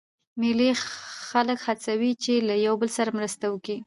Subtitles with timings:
[0.39, 0.71] مېلې
[1.27, 3.77] خلک هڅوي، چي له یو بل سره مرسته وکي.